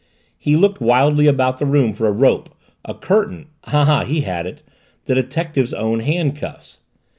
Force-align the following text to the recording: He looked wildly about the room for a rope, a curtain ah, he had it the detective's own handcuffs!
He 0.35 0.55
looked 0.55 0.81
wildly 0.81 1.27
about 1.27 1.59
the 1.59 1.67
room 1.67 1.93
for 1.93 2.07
a 2.07 2.11
rope, 2.11 2.49
a 2.83 2.95
curtain 2.95 3.49
ah, 3.65 4.03
he 4.03 4.21
had 4.21 4.47
it 4.47 4.63
the 5.05 5.13
detective's 5.13 5.75
own 5.75 5.99
handcuffs! 5.99 6.79